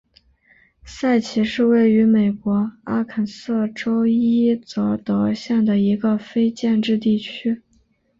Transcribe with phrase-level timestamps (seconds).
[0.83, 7.61] 塞奇是位于美国阿肯色州伊泽德县的一个非建制地区。